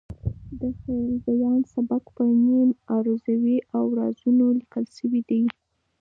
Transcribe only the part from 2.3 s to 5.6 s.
نیم عروضي اوزانو لیکل شوی دی.